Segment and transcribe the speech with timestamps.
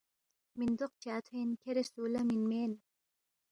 [0.57, 2.71] میندوق چا تھوین، کھیرے سولا من مین۔